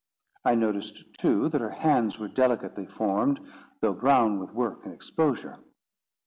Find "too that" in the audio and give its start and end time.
1.19-1.61